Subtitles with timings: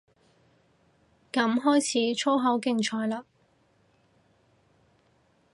[1.31, 3.23] 噉開始粗口競賽嘞